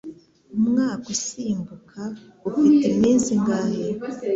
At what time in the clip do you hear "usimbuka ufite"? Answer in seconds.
1.15-2.83